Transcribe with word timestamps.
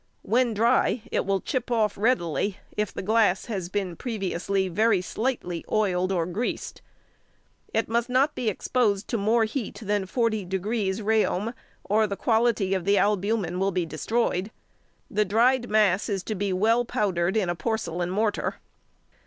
When 0.23 0.55
dry 0.55 1.03
it 1.11 1.27
will 1.27 1.41
chip 1.41 1.69
off 1.69 1.95
readily, 1.95 2.57
if 2.75 2.91
the 2.91 3.03
glass 3.03 3.45
has 3.45 3.69
been 3.69 3.95
previously 3.95 4.67
very 4.67 4.99
slightly 4.99 5.63
oiled 5.71 6.11
or 6.11 6.25
greased. 6.25 6.81
It 7.71 7.87
must 7.87 8.09
not 8.09 8.33
be 8.33 8.49
exposed 8.49 9.07
to 9.09 9.19
more 9.19 9.43
heat 9.45 9.77
than 9.79 10.07
40° 10.07 10.49
Reaum., 11.03 11.53
or 11.83 12.07
the 12.07 12.17
quality 12.17 12.73
of 12.73 12.83
the 12.83 12.97
albumen 12.97 13.59
will 13.59 13.69
be 13.71 13.85
destroyed. 13.85 14.49
The 15.11 15.23
dried 15.23 15.69
mass 15.69 16.09
is 16.09 16.23
to 16.23 16.33
be 16.33 16.51
well 16.51 16.83
powdered 16.83 17.37
in 17.37 17.47
a 17.47 17.53
porcelain 17.53 18.09
mortar. 18.09 18.55